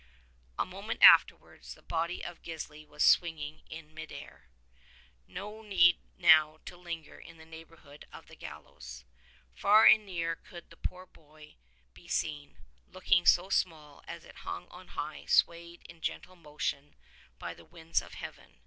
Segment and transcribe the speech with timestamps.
[0.57, 4.45] y 55 A moment afterwards, the body of Gisli was swinging in mid air.
[5.27, 9.05] No need now to linger in the neighborhood of the gallows.
[9.53, 11.59] Far and near could the poor body
[11.93, 12.57] be seen,
[12.91, 16.95] looking so small as it hung on high, swayed into gentle motion
[17.37, 18.57] by the winds of heaven.